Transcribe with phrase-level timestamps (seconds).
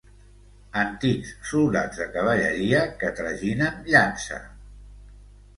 [0.83, 4.41] Antics soldats de cavalleria que traginen llança.